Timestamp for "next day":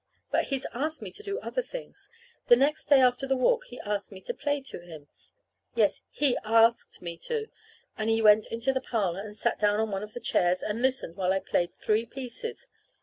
2.55-3.01